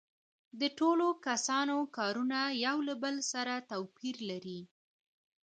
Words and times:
د 0.59 0.61
ټولو 0.79 1.07
کسانو 1.27 1.77
کارونه 1.97 2.39
یو 2.65 2.77
له 2.87 2.95
بل 3.03 3.15
سره 3.31 3.53
توپیر 3.71 4.15
لري 4.29 4.61